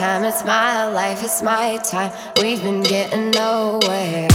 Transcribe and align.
time. 0.00 0.24
It's 0.24 0.42
my 0.46 0.86
life, 0.86 1.22
it's 1.22 1.42
my 1.42 1.76
time. 1.76 2.10
We've 2.40 2.62
been 2.62 2.82
getting 2.82 3.30
nowhere. 3.32 4.28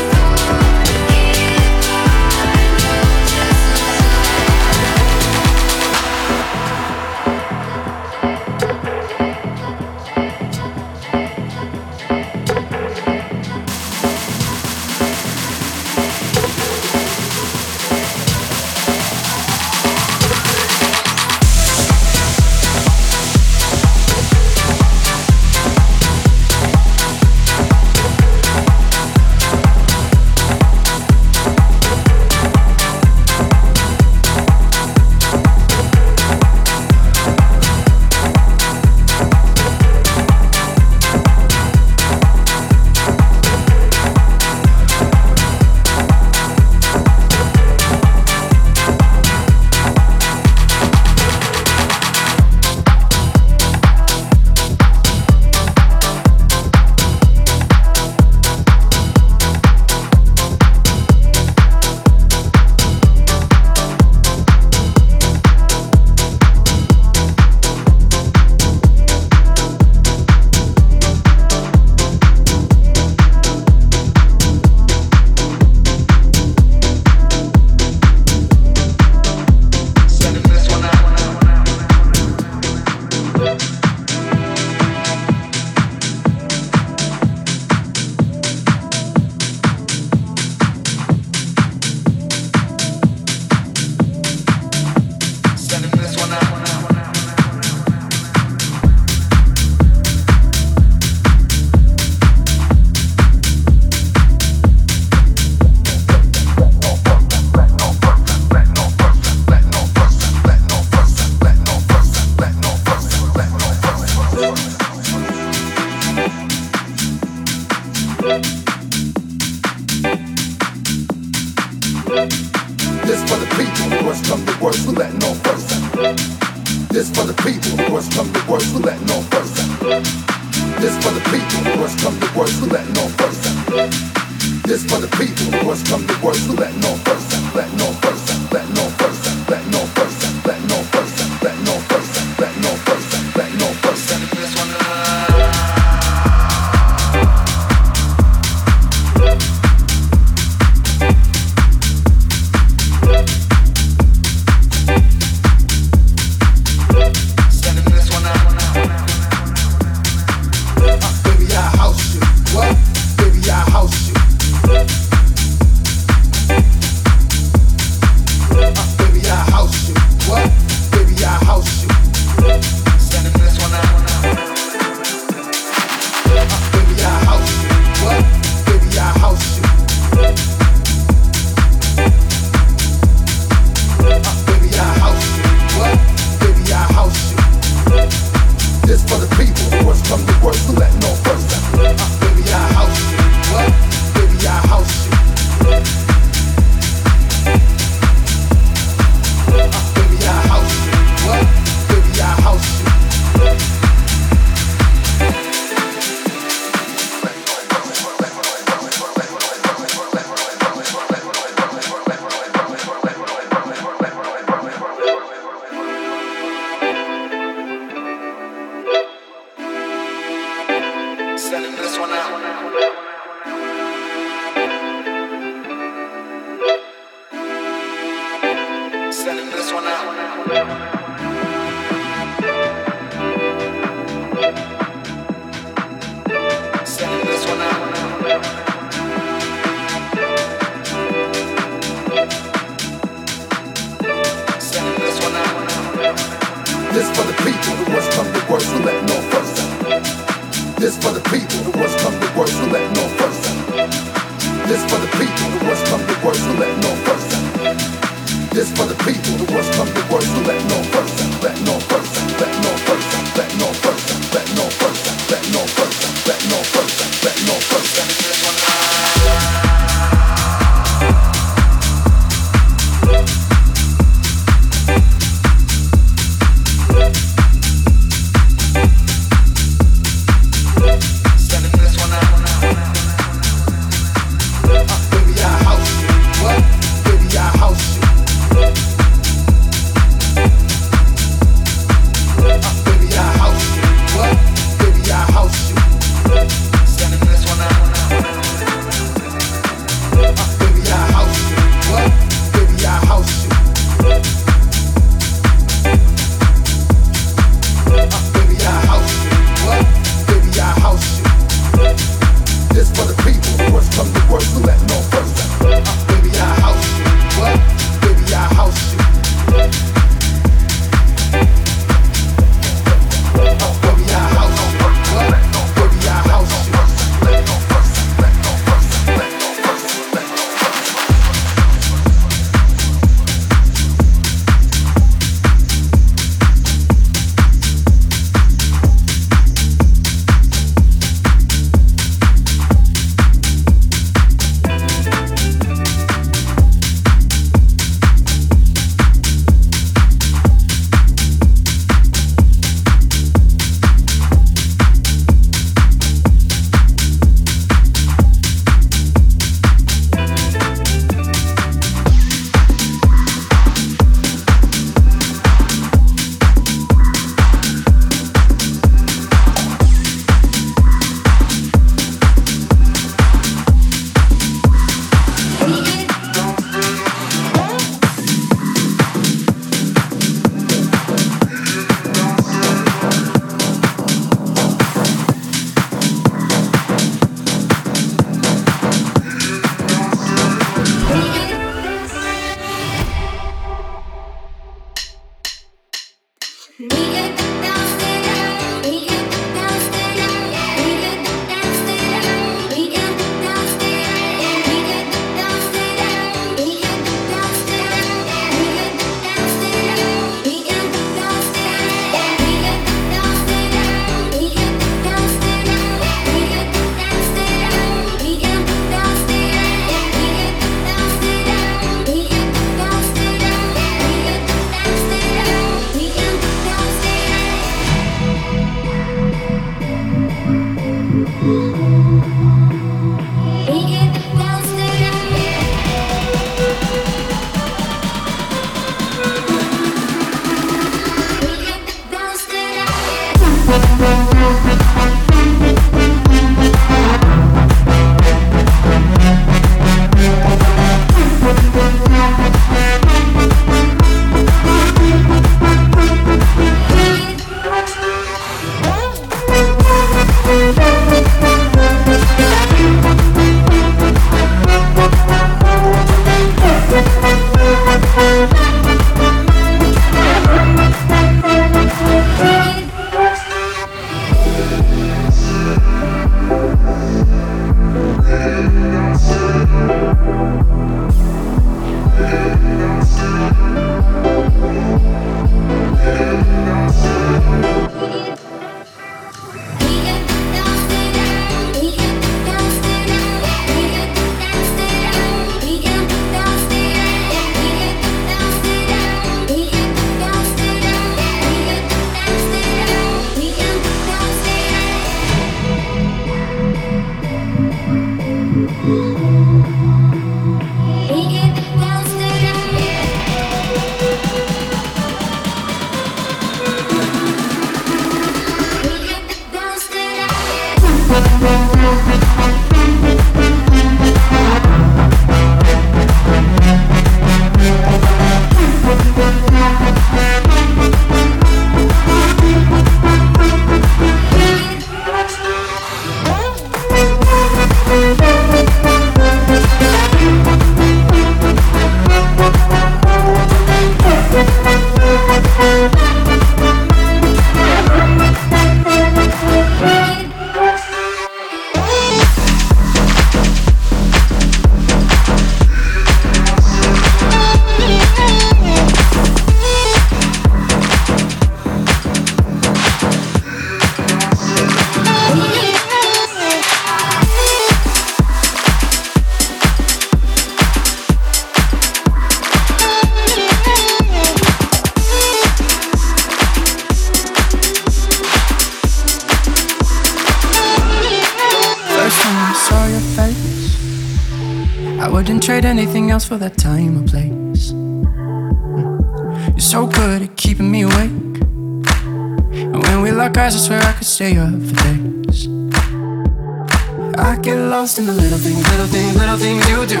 Lost 597.90 597.98
in 597.98 598.06
the 598.06 598.12
little 598.12 598.38
things, 598.38 598.62
little 598.70 598.86
things, 598.86 599.16
little 599.16 599.36
things 599.36 599.68
you 599.68 599.84
do. 599.84 600.00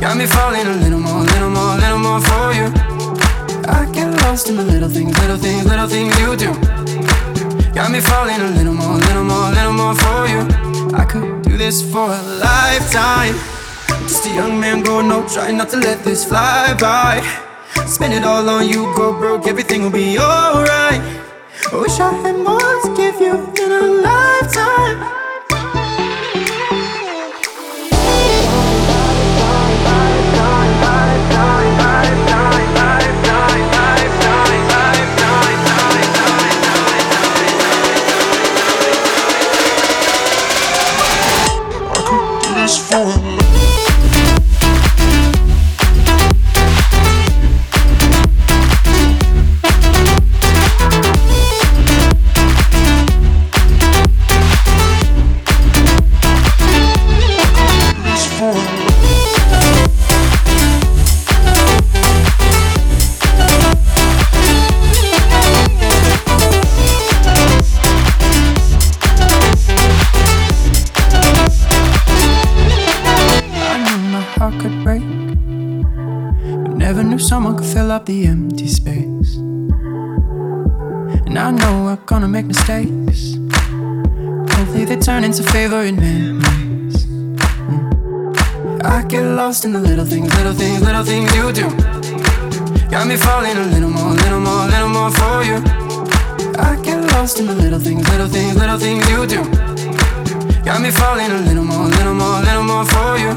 Got 0.00 0.16
me 0.16 0.26
falling 0.26 0.66
a 0.66 0.74
little 0.82 0.98
more, 0.98 1.22
little 1.22 1.50
more, 1.50 1.76
little 1.76 1.98
more 1.98 2.20
for 2.20 2.52
you. 2.58 2.66
I 3.68 3.88
get 3.92 4.10
lost 4.22 4.48
in 4.48 4.56
the 4.56 4.64
little 4.64 4.88
things, 4.88 5.16
little 5.20 5.36
things, 5.36 5.64
little 5.64 5.86
things 5.86 6.18
you 6.18 6.34
do. 6.34 6.50
Got 7.72 7.92
me 7.92 8.00
falling 8.00 8.40
a 8.40 8.50
little 8.58 8.74
more, 8.74 8.96
little 8.96 9.22
more, 9.22 9.48
little 9.52 9.74
more 9.74 9.94
for 9.94 10.26
you. 10.26 10.42
I 11.00 11.04
could 11.04 11.42
do 11.42 11.56
this 11.56 11.82
for 11.82 12.10
a 12.10 12.22
lifetime. 12.42 13.36
Just 14.08 14.26
a 14.26 14.34
young 14.34 14.58
man 14.58 14.82
growing 14.82 15.12
up, 15.12 15.28
trying 15.28 15.56
not 15.58 15.68
to 15.68 15.76
let 15.76 16.02
this 16.02 16.24
fly 16.24 16.74
by. 16.80 17.22
Spend 17.86 18.12
it 18.12 18.24
all 18.24 18.48
on 18.48 18.66
you, 18.68 18.92
go 18.96 19.12
broke, 19.16 19.46
everything 19.46 19.84
will 19.84 19.96
be 20.02 20.18
alright. 20.18 21.00
I 21.72 21.76
wish 21.80 22.00
I 22.00 22.12
had 22.24 22.36
more 22.36 22.58
to 22.58 22.94
give 22.96 23.20
you 23.20 23.34
in 23.62 23.70
a 23.70 23.82
lifetime. 24.08 25.25
The 78.06 78.26
empty 78.26 78.68
space. 78.68 79.34
And 81.26 81.36
I 81.36 81.50
know 81.50 81.88
I'm 81.88 81.98
gonna 82.06 82.28
make 82.28 82.46
mistakes. 82.46 83.34
Hopefully 84.54 84.84
they 84.84 84.96
turn 84.96 85.24
into 85.24 85.42
favorite 85.42 85.96
memories. 85.96 87.04
Mm. 87.04 88.84
I 88.84 89.02
get 89.08 89.24
lost 89.24 89.64
in 89.64 89.72
the 89.72 89.80
little 89.80 90.04
things, 90.04 90.32
little 90.36 90.52
things, 90.52 90.82
little 90.82 91.02
things 91.02 91.34
you 91.34 91.52
do. 91.52 91.68
Got 92.88 93.08
me 93.08 93.16
falling 93.16 93.56
a 93.56 93.66
little 93.74 93.90
more, 93.90 94.12
little 94.12 94.40
more, 94.40 94.66
little 94.66 94.88
more 94.88 95.10
for 95.10 95.42
you. 95.42 95.56
I 96.58 96.78
get 96.84 97.00
lost 97.12 97.40
in 97.40 97.46
the 97.46 97.56
little 97.56 97.80
things, 97.80 98.08
little 98.08 98.28
things, 98.28 98.54
little 98.56 98.78
things 98.78 99.02
you 99.10 99.26
do. 99.26 99.42
Got 100.64 100.80
me 100.80 100.92
falling 100.92 101.32
a 101.32 101.40
little 101.40 101.64
more, 101.64 101.88
little 101.88 102.14
more, 102.14 102.40
little 102.40 102.62
more 102.62 102.84
for 102.84 103.18
you. 103.18 103.32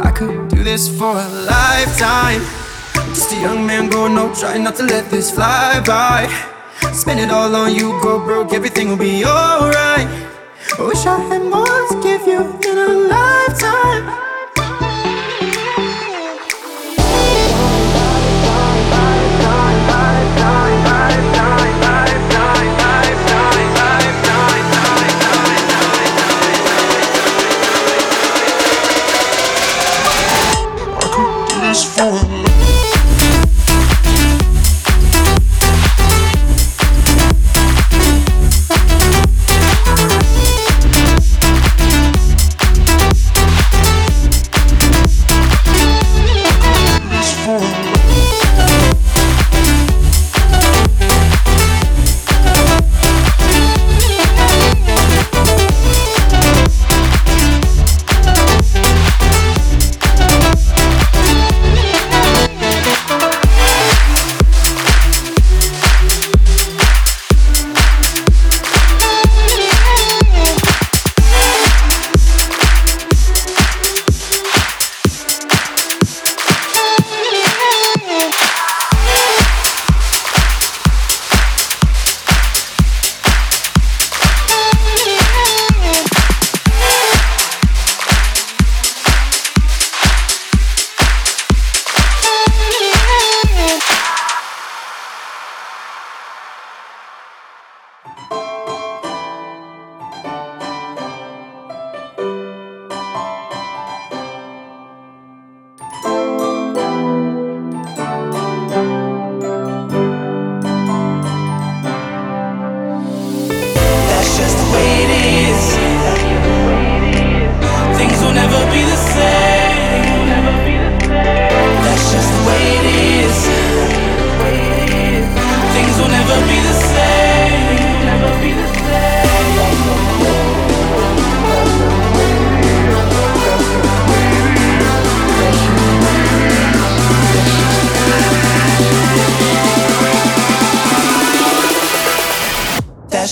I 0.00 0.12
could 0.12 0.48
do 0.48 0.62
this 0.62 0.88
for 0.88 1.10
a 1.10 1.28
lifetime. 1.28 2.61
Just 3.14 3.32
a 3.32 3.40
young 3.40 3.66
man 3.66 3.90
growing 3.90 4.16
up, 4.16 4.34
trying 4.34 4.64
not 4.64 4.76
to 4.76 4.84
let 4.84 5.10
this 5.10 5.30
fly 5.30 5.82
by. 5.86 6.26
Spend 6.94 7.20
it 7.20 7.30
all 7.30 7.54
on 7.54 7.74
you, 7.74 8.00
go 8.02 8.18
broke, 8.18 8.54
everything 8.54 8.88
will 8.88 8.96
be 8.96 9.22
alright. 9.22 10.08
I 10.78 10.82
wish 10.82 11.04
I 11.04 11.18
had 11.28 11.42
more 11.42 11.66
to 11.66 12.00
give 12.02 12.26
you 12.26 12.40
in 12.40 12.78
a 12.78 12.88
lifetime. 13.12 14.31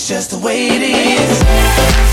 That's 0.01 0.09
just 0.09 0.31
the 0.31 0.37
way 0.39 0.67
it 0.69 0.81
is. 0.81 2.10